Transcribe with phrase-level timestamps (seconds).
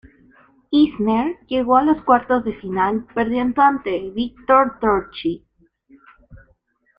[0.73, 5.45] Isner llegó a los cuartos de final perdiendo ante Viktor Troicki.